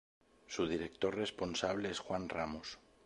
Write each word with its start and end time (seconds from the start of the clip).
Su 0.47 0.65
director 0.65 1.15
responsable 1.15 1.91
es 1.91 1.99
Juan 1.99 2.27
Ramos. 2.27 2.79